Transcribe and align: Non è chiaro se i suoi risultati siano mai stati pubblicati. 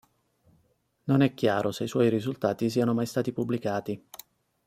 Non 1.03 1.21
è 1.21 1.35
chiaro 1.35 1.71
se 1.71 1.83
i 1.83 1.87
suoi 1.87 2.09
risultati 2.09 2.71
siano 2.71 2.95
mai 2.95 3.05
stati 3.05 3.31
pubblicati. 3.31 4.03